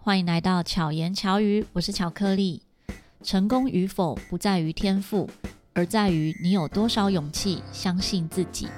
[0.00, 2.62] 欢迎来到巧言巧语，我是巧克力。
[3.22, 5.28] 成功与否不在于天赋，
[5.74, 8.68] 而在于你有多少勇气相信自己。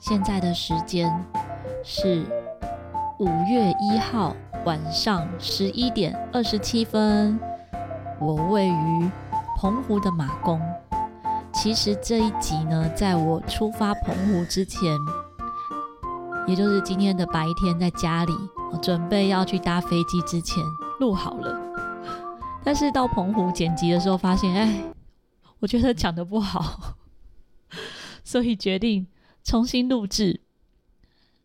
[0.00, 1.10] 现在的时间
[1.84, 2.24] 是
[3.18, 4.34] 五月一号
[4.64, 7.38] 晚上十一点二十七分，
[8.18, 9.10] 我位于
[9.56, 10.60] 澎湖的马公。
[11.62, 14.98] 其实这一集呢，在我出发澎湖之前，
[16.48, 18.32] 也就是今天的白天，在家里
[18.72, 20.56] 我准备要去搭飞机之前
[20.98, 21.56] 录好了。
[22.64, 24.92] 但是到澎湖剪辑的时候，发现，哎，
[25.60, 26.96] 我觉得讲的不好，
[28.24, 29.06] 所以决定
[29.44, 30.40] 重新录制，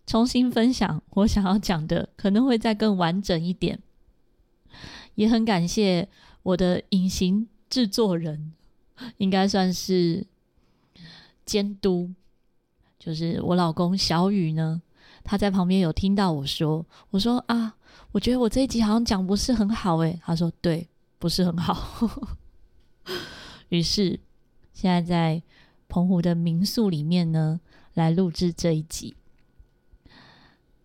[0.08, 3.84] 重新分享我想要讲的，可能会再更完整一点。
[5.14, 6.10] 也很感谢
[6.42, 8.54] 我的隐形制作人。
[9.18, 10.26] 应该算是
[11.46, 12.12] 监督，
[13.00, 14.82] 就是我老公小雨呢，
[15.24, 17.76] 他在旁边有听到我说，我说啊，
[18.12, 20.88] 我觉得我这一集好像讲不是很好诶，他说对，
[21.20, 22.10] 不是很好。
[23.70, 24.20] 于是
[24.74, 25.42] 现在在
[25.88, 27.60] 澎湖的民宿里面呢，
[27.94, 29.16] 来录制这一集。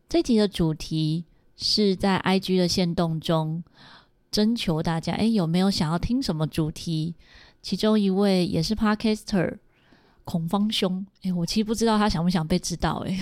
[0.08, 1.24] 这集的主题
[1.56, 3.64] 是在 IG 的限动中
[4.30, 7.14] 征求大家，诶，有没有想要听什么主题？
[7.62, 9.58] 其中一位也是 Podcaster
[10.24, 13.16] 孔方兄，诶，我其实不知道他想不想被知道，诶，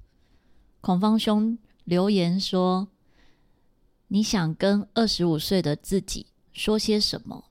[0.80, 2.88] 孔方兄留言说
[4.08, 7.46] ：“你想跟二十五岁的自己说些什么？”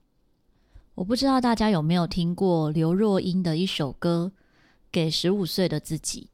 [0.96, 4.32] 我不知道大家有没有听过刘若英的一首歌
[4.92, 6.30] 《给十五岁的自己》。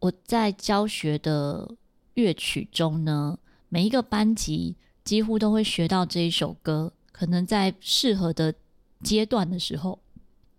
[0.00, 1.76] 我在教学的
[2.14, 6.92] 乐曲中呢，每一个班级几乎都会学到这一首歌。
[7.18, 8.54] 可能在适合的
[9.02, 9.98] 阶段的时候，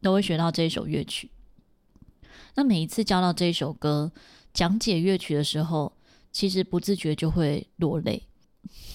[0.02, 1.30] 都会学到这一首乐曲。
[2.56, 4.12] 那每一次教到这一首歌，
[4.56, 5.94] 讲解乐曲的时候，
[6.32, 8.24] 其实不自觉就会落泪。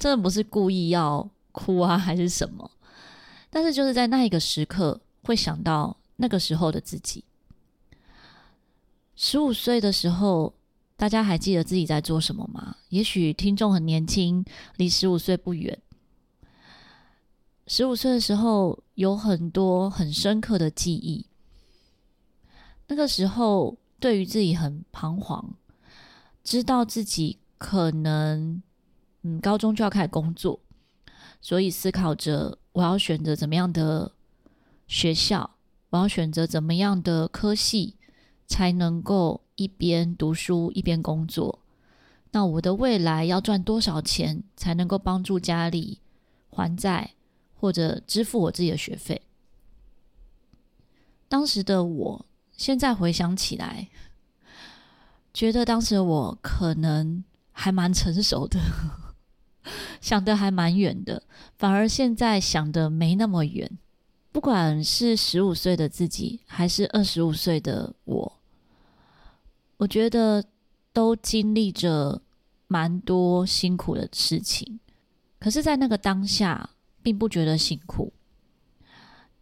[0.00, 2.68] 真的不是故意要哭啊，还是什么？
[3.48, 7.22] 但是就是在那一个时刻，会想到那个时候的自己。
[9.14, 10.52] 十五岁的时候，
[10.96, 12.78] 大家还记得自己在做什么吗？
[12.88, 14.44] 也许听众很年轻，
[14.78, 15.78] 离十五岁不远。
[17.74, 21.24] 十五岁的时候，有很多很深刻的记忆。
[22.86, 25.54] 那个时候，对于自己很彷徨，
[26.44, 28.62] 知道自己可能，
[29.22, 30.60] 嗯，高中就要开始工作，
[31.40, 34.12] 所以思考着我要选择怎么样的
[34.86, 35.52] 学校，
[35.88, 37.96] 我要选择怎么样的科系，
[38.46, 41.60] 才能够一边读书一边工作。
[42.32, 46.00] 那我的未来要赚多少钱，才能够帮助家里
[46.50, 47.12] 还债？
[47.62, 49.22] 或者支付我自己的学费。
[51.28, 53.88] 当时的我，现在回想起来，
[55.32, 57.22] 觉得当时的我可能
[57.52, 58.58] 还蛮成熟的，
[60.02, 61.22] 想得还蛮远的。
[61.56, 63.78] 反而现在想的没那么远。
[64.32, 68.40] 不管是十五岁的自己，还是二十五岁的我，
[69.76, 70.44] 我觉得
[70.92, 72.20] 都经历着
[72.66, 74.80] 蛮多辛苦的事情。
[75.38, 76.70] 可是，在那个当下，
[77.02, 78.12] 并不觉得辛苦，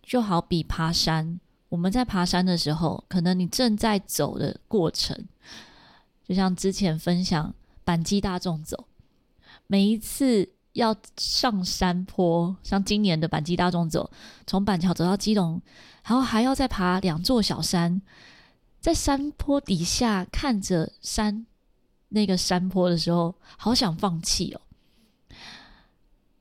[0.02, 1.38] 就好比爬山。
[1.68, 5.16] 我们在爬山的时候，可能你正在走的过程，
[6.24, 7.54] 就像之前分享
[7.84, 8.88] 板机大众走，
[9.68, 14.10] 每一次要上山坡，像今年的板机大众走，
[14.46, 15.62] 从板桥走到基隆，
[16.02, 18.02] 然后还要再爬两座小山，
[18.80, 21.46] 在山坡底下看着山
[22.08, 24.60] 那个山坡的时候，好想放弃哦。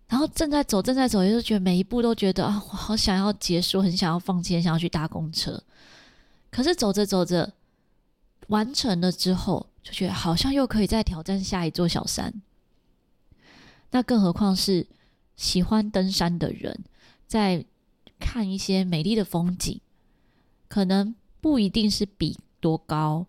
[0.09, 5.63] 然后正在走，正在走，也就觉得每一步都觉得啊，我好想要结束，很想要放弃，很想要去搭公车。
[6.49, 7.53] 可是走着走着，
[8.47, 12.41] 完成了之后，就觉得好像又可以再挑战下一座小山。
[13.91, 14.87] 那更何况是
[15.35, 16.83] 喜欢登山的人，
[17.27, 17.63] 在
[18.19, 19.79] 看一些美丽的风景，
[20.67, 23.27] 可能不一定是比多高，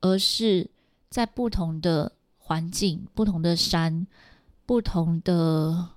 [0.00, 0.70] 而是
[1.10, 4.06] 在不同的环境、不同的山、
[4.64, 5.90] 不同的。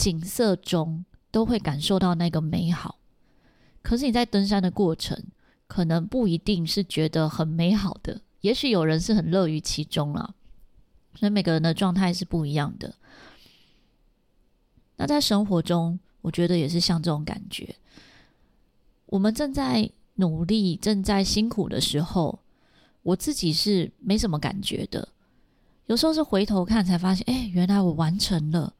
[0.00, 2.96] 景色中都会感受到那个美好，
[3.82, 5.22] 可是你在登山的过程，
[5.66, 10.34] 可能不一定是觉得很美好的，也许有人是很乐于其中啊，
[11.14, 12.94] 所以每个人的状态是不一样的。
[14.96, 17.76] 那在生活中，我觉得也是像这种感觉，
[19.04, 22.38] 我们正在努力、正在辛苦的时候，
[23.02, 25.10] 我自己是没什么感觉的，
[25.88, 28.72] 有时候是回头看才发现，哎，原来我完成了。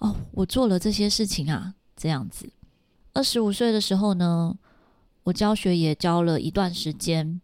[0.00, 2.52] 哦，我做了这些事情啊，这样子。
[3.14, 4.58] 二十五岁的时候呢，
[5.22, 7.40] 我教学也教了一段时间。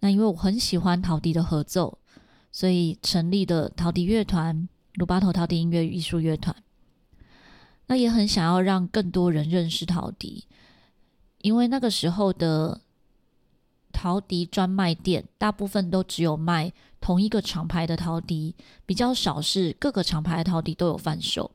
[0.00, 1.98] 那因为我很喜欢陶笛的合奏，
[2.50, 6.56] 所以成立的陶笛乐团——鲁巴头陶笛音乐艺术乐团。
[7.86, 10.46] 那也很想要让更多人认识陶笛，
[11.38, 12.80] 因为那个时候的
[13.92, 18.54] 陶笛专卖店大部分都只有卖同一个厂牌的陶笛，
[18.84, 21.50] 比较少是各个厂牌的陶笛都有贩售。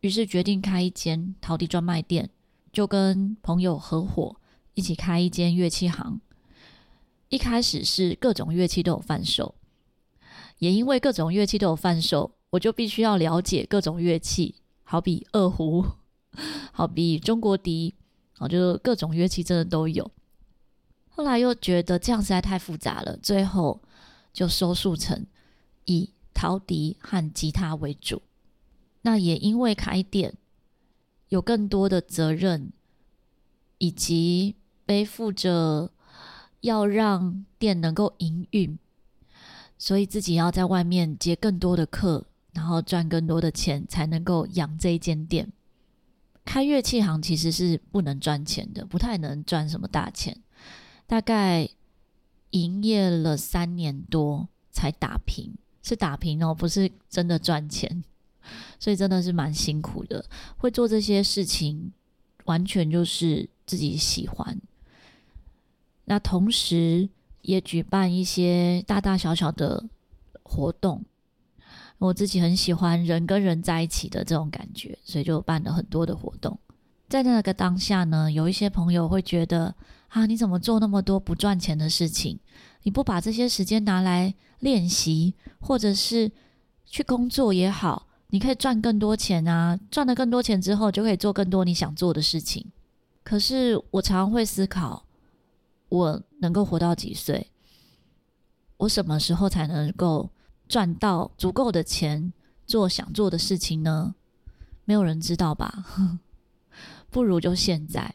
[0.00, 2.30] 于是决定开一间陶笛专卖店，
[2.72, 4.36] 就跟朋友合伙
[4.74, 6.20] 一起开一间乐器行。
[7.28, 9.54] 一开始是各种乐器都有贩售，
[10.58, 15.84] 也因为各种乐器都有贩售，我就必须要了解各种乐器，好比二胡，
[16.72, 17.94] 好比中国笛，
[18.36, 20.10] 好，就各种乐器真的都有。
[21.08, 23.80] 后来又觉得这样实在太复杂了，最后
[24.32, 25.26] 就收束成
[25.84, 28.22] 以陶笛和吉他为主。
[29.02, 30.34] 那也因为开店
[31.28, 32.72] 有更多的责任，
[33.78, 34.56] 以及
[34.86, 35.90] 背负着。
[36.62, 38.78] 要让店能够营运，
[39.76, 45.50] 所以自己要在外面接更多的客，然后赚更多的钱，才能够养这一间店。
[46.44, 50.40] 开乐器行其实是不能赚钱的，不太能赚什么大钱。
[51.08, 51.68] 大概
[52.52, 55.52] 营业了三年多才打平，
[55.82, 58.02] 是打平哦，不是真的赚钱。
[58.80, 60.24] 所以真的是蛮辛苦的。
[60.56, 61.92] 会做这些事情，
[62.46, 64.60] 完全就是自己喜欢。
[66.06, 67.08] 那同时
[67.42, 69.84] 也举办一些大大小小的
[70.42, 71.04] 活动，
[71.98, 76.58] 我自己很喜欢人跟人在一起的这种感觉，所以就办了很多的活动。
[77.08, 79.72] 在那个当下呢，有一些朋友会觉得
[80.12, 82.38] 啊，你怎么做那么多不赚钱的事情？
[82.82, 86.30] 你不把这些时间拿来练习，或者是
[86.84, 89.78] 去工作也好，你可以赚更多钱啊！
[89.90, 92.70] 赚了更多钱之后，就可以做更多你想做的事情。
[93.24, 95.06] 可是我常常会思考。
[95.88, 97.50] 我能够活到几岁？
[98.78, 100.30] 我什么时候才能够
[100.66, 102.32] 赚到足够的钱
[102.66, 104.14] 做想做的事情呢？
[104.86, 105.84] 没有人知道吧？
[107.10, 108.14] 不如就现在。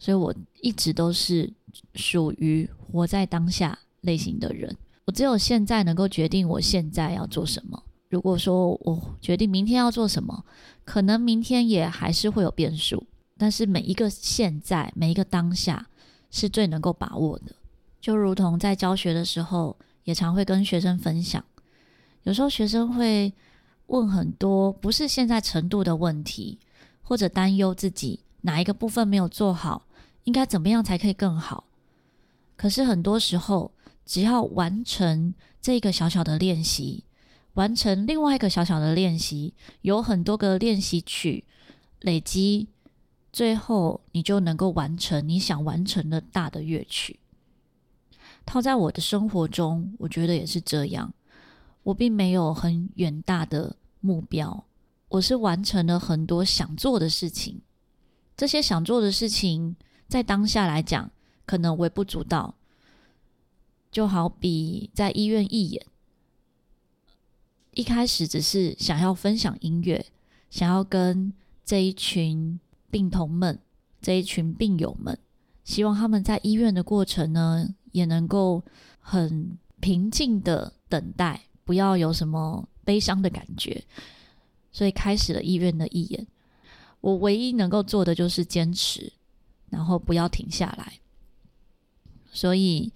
[0.00, 1.48] 所以我一直都是
[1.94, 4.76] 属于活在当下类型的人。
[5.04, 7.80] 我只有现在能够决定我现在要做什么。
[8.08, 10.44] 如果说我决定明天要做什么，
[10.84, 13.06] 可能明天也还是会有变数。
[13.38, 15.86] 但是每一个现在，每一个当下。
[16.32, 17.52] 是最能够把握的，
[18.00, 21.44] 就如同在教学的时候，也常会跟学生分享。
[22.22, 23.32] 有时候学生会
[23.86, 26.60] 问很多不是现在程度的问题，
[27.02, 29.88] 或者担忧自己哪一个部分没有做好，
[30.24, 31.64] 应该怎么样才可以更好。
[32.56, 33.72] 可是很多时候，
[34.04, 37.04] 只要完成这个小小的练习，
[37.54, 41.44] 完成另外一个小小的练习，有很多个练习曲
[42.00, 42.68] 累积。
[43.32, 47.20] 最后，你就能够完成你想完成的大的乐曲。
[48.44, 51.14] 套在我的生活中，我觉得也是这样。
[51.84, 54.64] 我并没有很远大的目标，
[55.08, 57.60] 我是完成了很多想做的事情。
[58.36, 59.76] 这些想做的事情，
[60.10, 61.10] 在当下来讲，
[61.46, 62.56] 可能微不足道。
[63.90, 65.86] 就好比在医院义演，
[67.70, 70.04] 一开始只是想要分享音乐，
[70.50, 71.32] 想要跟
[71.64, 72.60] 这一群。
[72.92, 73.56] 病童们，
[74.02, 75.16] 这一群病友们，
[75.62, 78.64] 希望他们在医院的过程呢，也能够
[78.98, 83.84] 很平静的等待，不要有什么悲伤的感觉。
[84.72, 86.26] 所以开始了医院的义演。
[87.00, 89.12] 我唯一能够做的就是坚持，
[89.80, 91.00] 然后不要停下来。
[92.30, 92.92] 所以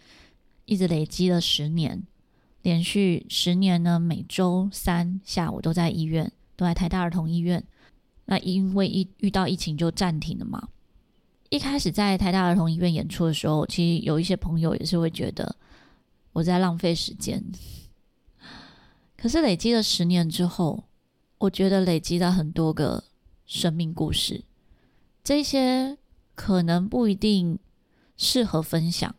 [0.67, 2.07] 一直累积了十年，
[2.61, 7.65] 连续十年呢，每周三下午都在医院，都在台大儿童医院。
[8.27, 10.69] 那因为一遇到疫情就暂停了嘛。
[11.49, 15.57] 一开始在台大儿童医院演出的时候，其实有一些朋友也是会觉得
[16.35, 17.43] 我在浪费时间。
[19.17, 20.85] 可是累积了十年之后，
[21.39, 23.05] 我觉得累积了很多个
[23.47, 24.45] 生命故事，
[25.23, 25.97] 这些
[26.35, 27.59] 可能不一定
[28.17, 29.15] 适合分享，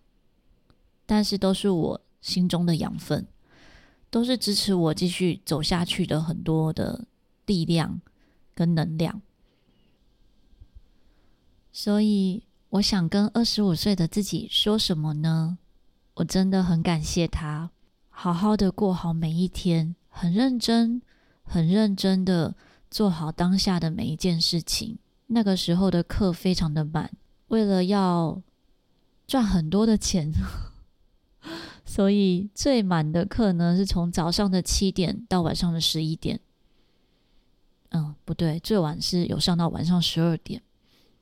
[1.05, 3.27] 但是都是我心中的养分，
[4.10, 7.05] 都是支持我继续走下去的很多的
[7.45, 8.01] 力量。
[8.57, 9.22] 跟能量，
[11.74, 15.57] 所以我想跟二十五岁的自己说什么呢？
[16.13, 17.72] 我真的很感谢他，
[18.07, 21.01] 好好的过好每一天，很认真、
[21.43, 22.55] 很认真的
[22.89, 25.00] 做好当下的每一件事情。
[25.27, 27.12] 那个时候的课非常的满，
[27.48, 28.41] 为了要
[29.27, 30.32] 赚很多的钱，
[31.86, 36.39] 所以最满的课呢是从早上的七点到晚上的十一点。
[37.89, 40.62] 嗯，不对，最晚是有上到晚上十二点，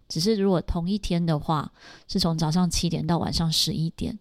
[0.10, 1.72] 只是如果同一天的话，
[2.07, 4.17] 是从早上七点到晚上十一点，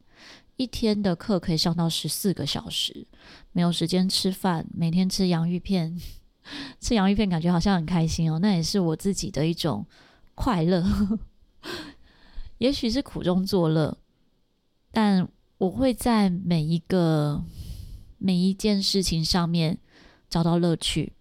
[0.56, 3.06] 一天的课可以上到十四个小时，
[3.52, 5.98] 没有时间吃饭，每天吃洋芋片，
[6.80, 9.87] 吃洋芋片感觉好像很开心哦，那也是我自己的一种
[10.34, 10.84] 快乐，
[12.58, 13.99] 也许是苦中作乐，
[14.90, 17.44] 但我会在每一个
[18.18, 19.78] 每一件事情上面
[20.28, 21.12] 找到乐趣，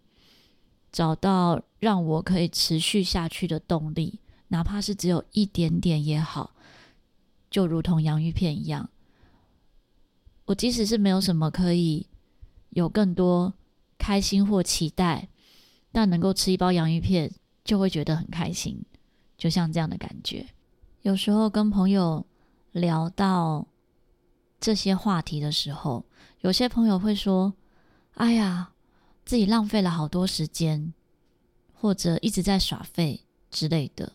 [0.91, 4.19] 找到让我可以持续下去的动力。
[4.47, 6.55] 哪怕是只有一点点也好，
[7.49, 8.89] 就如同洋芋片一样，
[10.45, 12.07] 我即使是没有什么可以
[12.71, 13.53] 有更多
[14.11, 15.29] 开心或期待，
[15.89, 17.31] 但能够吃一包洋芋片
[17.63, 18.83] 就会觉得很开心，
[19.37, 20.45] 就像这样的感觉。
[21.03, 22.25] 有时候跟朋友
[22.73, 23.65] 聊到
[24.59, 26.03] 这些话题的时候，
[26.41, 27.53] 有些朋友会说
[28.15, 28.73] ：“哎呀，
[29.23, 30.93] 自己浪费了好多时间，
[31.73, 34.11] 或者一直在耍废之类的。”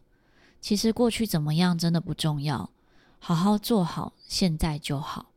[0.60, 2.70] 其实过去怎么样真的不重要，
[3.18, 5.32] 好好做好现在就好。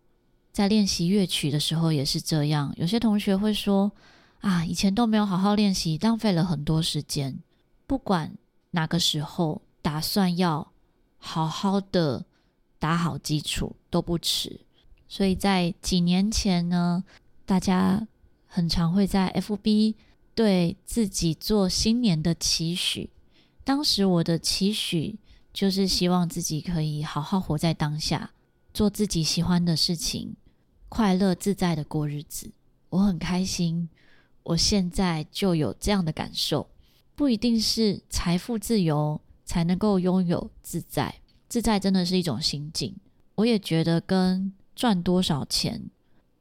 [0.52, 2.74] 在练习乐曲的时候也是这样。
[2.76, 3.90] 有些同学会说
[4.40, 7.40] ：“啊，以前都没有好好练习，浪费了很多时间。”
[7.86, 8.36] 不管
[8.72, 10.72] 哪个时候打算要
[11.18, 12.26] 好好的
[12.78, 14.62] 打好基础都不迟。
[15.08, 17.04] 所以在几年前呢，
[17.46, 18.08] 大家
[18.46, 19.96] 很常会在 FB
[20.36, 23.10] 对自己做新年的期许。
[23.64, 25.18] 当时我的期许
[25.52, 28.32] 就是希望自己可以好好活在当下，
[28.72, 30.36] 做自己喜欢的事情，
[30.88, 32.52] 快乐自在的过日子。
[32.90, 33.90] 我很开心，
[34.50, 36.68] 我现在就有这样的感受。
[37.16, 42.96] 不一定是财富自由才能够拥有自在，自在真的是一种心境。
[43.36, 45.90] 我也觉得跟赚多少钱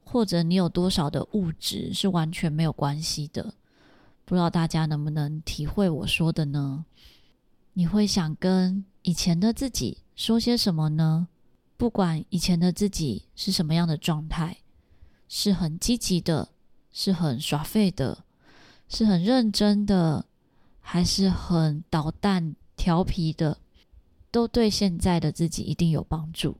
[0.03, 3.53] 或者你有多少的物质是完全没有关系的。
[4.25, 6.85] 不知道大家能不能体会我说的呢？
[7.73, 11.27] 你会想跟以前的自己说些什么呢？
[11.77, 14.57] 不管以前的自己是什么样的状态，
[15.27, 16.49] 是很积极的，
[16.91, 18.25] 是很耍废的，
[18.87, 20.25] 是很认真的，
[20.79, 23.57] 还是很捣蛋调皮的，
[24.31, 26.57] 都对现在的自己一定有帮助，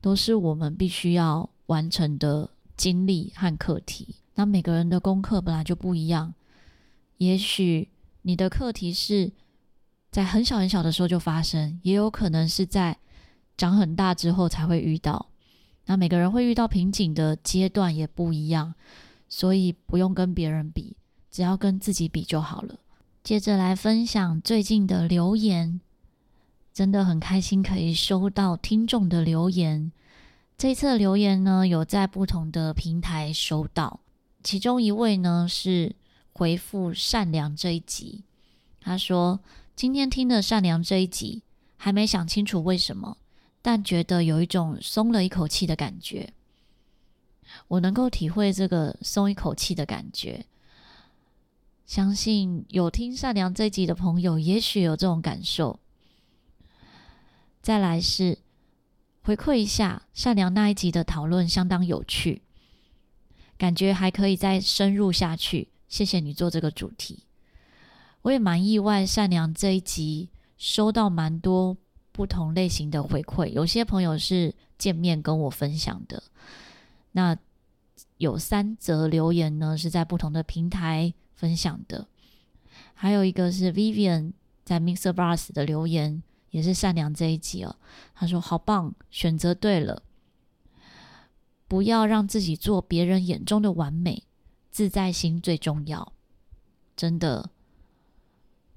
[0.00, 4.16] 都是我们必须要完成的经历和课题。
[4.34, 6.34] 那每个人的功课本来就不一样，
[7.18, 7.88] 也许
[8.22, 9.32] 你的课题是。
[10.12, 12.98] 在很小很小的时候就发生，也有可能是在
[13.56, 15.30] 长很大之后才会遇到。
[15.86, 18.74] 那每个人会遇到瓶颈的阶段也不一样，
[19.32, 20.94] 所以不用跟别人比，
[21.30, 22.78] 只要跟自己比就好了。
[23.24, 25.80] 接着来分享最近的留言，
[26.74, 29.90] 真的很开心可以收到听众的留言。
[30.58, 34.00] 这次留言呢，有在不同的平台收到，
[34.44, 35.96] 其中一位呢是
[36.34, 38.24] 回复善良这一集，
[38.82, 39.40] 他说。
[39.74, 41.42] 今天听的善良这一集，
[41.78, 43.16] 还没想清楚为什么，
[43.62, 46.30] 但觉得有一种松了一口气的感觉。
[47.68, 50.46] 我能够体会这个松一口气的感觉，
[51.86, 55.78] 相信有听善良这一集的朋友，也许有这种感受。
[57.60, 58.38] 再来是
[59.22, 62.42] 回馈一下善良那一集的讨论相当有趣，
[63.56, 65.68] 感觉还可以再深入下去。
[65.88, 67.24] 谢谢你做这个主题。
[68.22, 71.76] 我也蛮意外，善良这一集收到蛮多
[72.12, 76.22] 不同类型的回馈，有些朋友是见面跟我分享的，
[77.12, 77.36] 那
[78.22, 82.06] 有三则留言呢是在不同的平台分享的，
[82.94, 84.32] 还有一个是 Vivian
[84.64, 87.74] 在 Mixer Bus 的留言，也是善良这一集哦，
[88.14, 90.04] 他说好棒，选择对了，
[91.66, 94.22] 不要让自己做别人眼中的完美，
[94.70, 96.12] 自在心最重要，
[96.94, 97.50] 真的。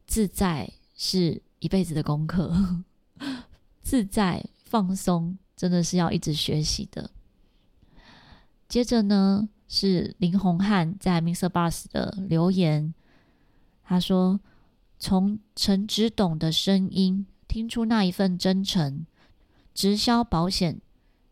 [0.08, 2.52] 自在是一辈子的功课，
[3.84, 7.12] 自在放松真的是要一直学习的。
[8.68, 12.94] 接着呢，是林宏汉在 MixerBox 的留言，
[13.84, 14.40] 他说
[15.00, 19.06] ：“从陈执董的声音听出那一份真诚，
[19.74, 20.80] 直销保险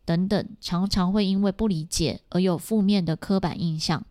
[0.04, 4.04] 等等，常常会因为不理解而有负面的刻板印象，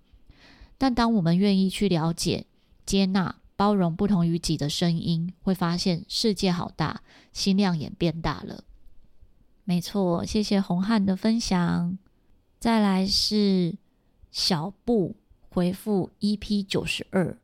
[0.77, 2.45] 但当我们愿意去了解、
[2.85, 7.01] 接纳。”包容不同于己的声音，会发现世界好大，
[7.31, 8.63] 心量也变大了。
[9.63, 11.97] 没错，谢谢洪汉的分享。
[12.63, 13.75] 再来是
[14.31, 15.17] 小布
[15.49, 17.37] 回复 EP 九十二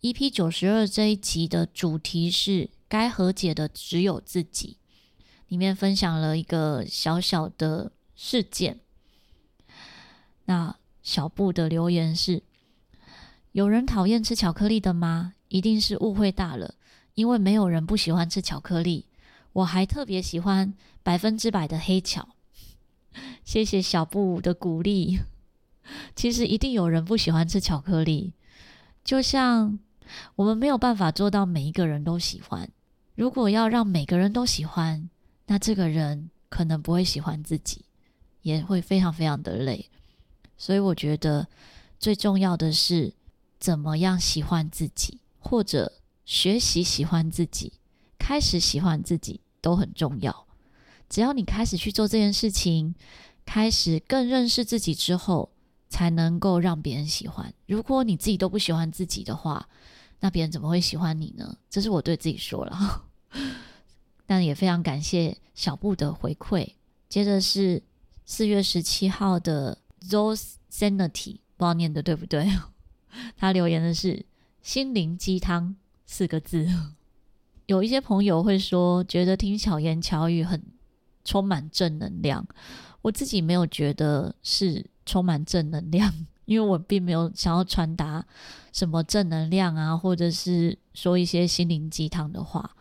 [0.00, 4.78] ，EP 九十二这一集的主题是该和解的只有自己，
[5.46, 8.80] 里面分享了一个小小的事件。
[10.46, 12.42] 那小布的留言是。
[13.52, 15.34] 有人讨厌吃巧克力的吗？
[15.46, 16.74] 一定是误会大了，
[17.14, 19.06] 因为没有人不喜欢吃巧克力。
[19.52, 22.30] 我还特别喜欢百分之百的黑巧。
[23.50, 25.18] 谢谢小布的鼓励。
[26.14, 28.32] 其实一定有人不喜欢吃巧克力，
[29.02, 29.76] 就像
[30.36, 32.70] 我们没有办法做到每一个人都喜欢。
[33.16, 35.10] 如果要让每个人都喜欢，
[35.46, 37.84] 那这个人可能不会喜欢自己，
[38.42, 39.90] 也会非常非常的累。
[40.56, 41.48] 所以我觉得
[41.98, 43.12] 最重要的是
[43.58, 47.72] 怎么样喜欢自己，或者学习喜欢自己，
[48.16, 50.46] 开始喜欢自己都很重要。
[51.08, 52.94] 只要你开始去做这件事情，
[53.52, 55.50] 开始更认识自己之后，
[55.88, 57.52] 才能够让别人喜欢。
[57.66, 59.68] 如果你自己都不喜欢自己的话，
[60.20, 61.56] 那别人怎么会喜欢你呢？
[61.68, 63.04] 这是我对自己说了。
[64.24, 66.74] 但也非常感谢小布的回馈。
[67.08, 67.82] 接着是
[68.24, 72.48] 四月十七号的 Zos Sanity，不知道念的对不对？
[73.36, 74.24] 他留言的是
[74.62, 75.74] “心灵鸡汤”
[76.06, 76.68] 四个字。
[77.66, 80.62] 有一些朋友会说，觉得听巧言巧语很
[81.24, 82.46] 充满正能量。
[83.02, 86.12] 我自己没有觉得是充满正能量，
[86.44, 88.26] 因为我并没有想要传达
[88.72, 92.76] 什么正能量啊，或者是说一些心灵鸡汤的话。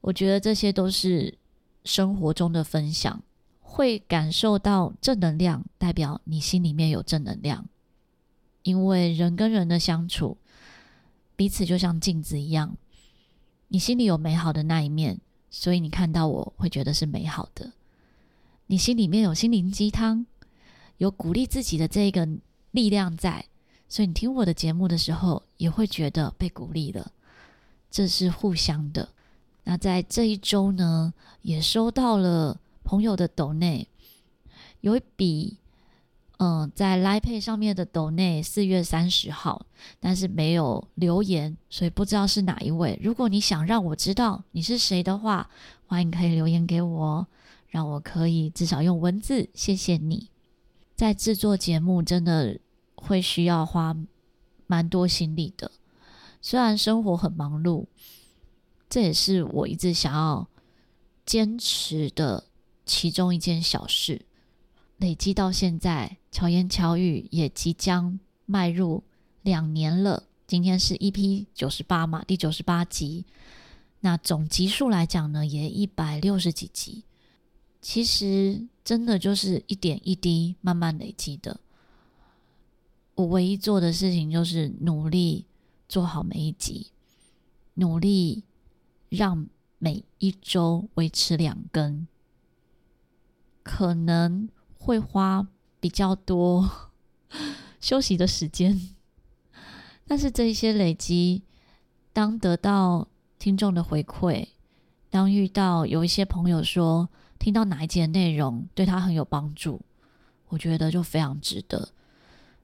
[0.00, 1.38] 我觉得这些都是
[1.84, 3.22] 生活中的分享，
[3.60, 7.66] 会感受到正能量，代表你心里面有正能量。
[8.62, 10.38] 因为人跟人的相处，
[11.36, 12.76] 彼此就像镜子一样，
[13.68, 15.20] 你心里有美好的那一面，
[15.50, 17.72] 所以你看到我会觉得是美好的。
[18.66, 20.24] 你心里面有心灵鸡汤，
[20.96, 22.26] 有鼓励自己的这个
[22.70, 23.44] 力量在，
[23.88, 27.12] 所以你听我的节目的时候也会觉得被鼓励了，
[27.90, 29.10] 这是互相的。
[29.64, 33.86] 那在这一周呢，也收到了朋友的抖内，
[34.80, 35.58] 有一笔
[36.38, 39.66] 嗯在 Line Pay 上面的抖内，四月三十号，
[40.00, 42.98] 但是没有留言，所以不知道是哪一位。
[43.02, 45.48] 如果你想让我知道你是谁的话，
[45.86, 47.26] 欢迎可以留言给我。
[47.74, 50.30] 让我可以至少用文字谢谢你。
[50.94, 52.60] 在制作节目真的
[52.94, 53.96] 会需要花
[54.68, 55.72] 蛮多心力的，
[56.40, 57.86] 虽然生活很忙碌，
[58.88, 60.46] 这也是我一直想要
[61.26, 62.44] 坚持的
[62.86, 64.24] 其中一件小事。
[64.98, 69.02] 累积到现在，巧言巧语也即将迈入
[69.42, 70.22] 两年了。
[70.46, 73.24] 今天是 EP 九十八嘛，第九十八集。
[73.98, 77.02] 那总集数来讲呢，也一百六十几集。
[77.84, 81.60] 其实真的就是一点一滴慢慢累积的。
[83.14, 85.44] 我唯一做的事情就是努力
[85.86, 86.92] 做好每一集，
[87.74, 88.44] 努力
[89.10, 89.46] 让
[89.78, 92.06] 每一周维持两更，
[93.62, 95.46] 可能会花
[95.78, 96.90] 比较多
[97.78, 98.94] 休息的时间，
[100.06, 101.42] 但是这一些累积，
[102.14, 104.46] 当得到听众的回馈，
[105.10, 107.10] 当遇到有一些朋友说，
[107.44, 109.78] 听到哪一节内容对他很有帮助，
[110.48, 111.90] 我觉得就非常值得。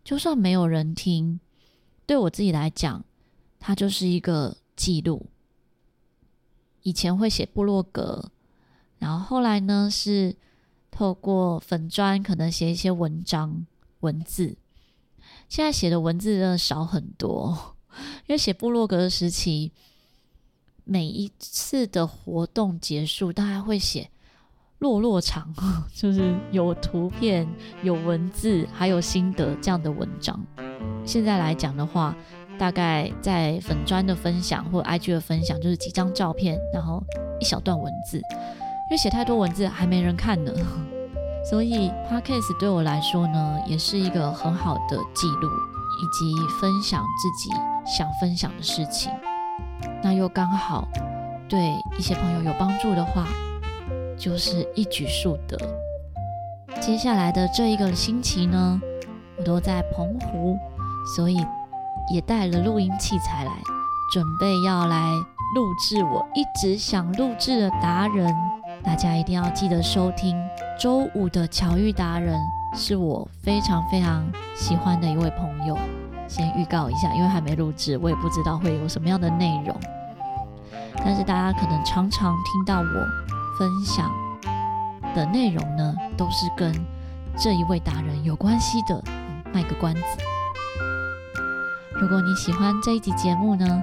[0.02, 1.38] 就算没有人听，
[2.06, 3.04] 对我自己来讲，
[3.58, 5.26] 它就是一个记录。
[6.80, 8.30] 以前会写部落格，
[8.96, 10.34] 然后后来呢是
[10.90, 13.66] 透过粉砖，可能写一些文章
[14.00, 14.56] 文字。
[15.50, 17.76] 现在写的文字真的少很多，
[18.26, 19.72] 因为写部落格的时期，
[20.84, 24.10] 每一次的活动结束，大家会写。
[24.80, 25.46] 落落长，
[25.94, 27.46] 就是有图片、
[27.82, 30.38] 有文字，还有心得这样的文章。
[31.04, 32.14] 现在来讲的话，
[32.58, 37.02] 大概在粉砖的分享或 IG 的分享，就是几张照片，然后
[37.38, 38.16] 一小段文字。
[38.18, 40.52] 因为写太多文字还没人看呢，
[41.48, 47.50] 所以 Podcast 对我来说呢，也是一个很好的记录以及分享自己
[47.86, 49.12] 想分享的事情。
[50.02, 50.88] 那又刚好
[51.48, 53.26] 对一些朋友有帮助的话。
[54.20, 55.56] 就是一举数得。
[56.80, 58.80] 接下来的这一个星期呢，
[59.38, 60.58] 我都在澎湖，
[61.16, 61.44] 所以
[62.12, 63.50] 也带了录音器材来，
[64.12, 65.10] 准备要来
[65.54, 68.34] 录制我一直想录制的达人。
[68.82, 70.36] 大家一定要记得收听
[70.78, 72.38] 周五的巧遇达人，
[72.74, 75.76] 是我非常非常喜欢的一位朋友。
[76.28, 79.76] 先预告一下，因为还没录制，我也不知道会有什么样的内容。
[80.96, 83.29] 但是大家可能常常听到我。
[83.60, 84.10] 分享
[85.14, 86.72] 的内容呢，都是跟
[87.36, 89.04] 这一位达人有关系的。
[89.52, 90.02] 卖个关子。
[92.00, 93.82] 如果你喜欢这一集节目呢，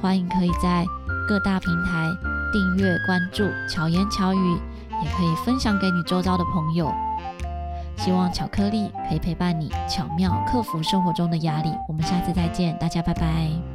[0.00, 0.86] 欢迎可以在
[1.28, 2.08] 各大平台
[2.52, 4.60] 订阅关注“巧言巧语”，
[5.02, 6.94] 也可以分享给你周遭的朋友。
[7.96, 11.74] 希望巧克力可以陪伴你，巧妙克服生活中的压力。
[11.88, 13.67] 我们下次再见，大家拜拜。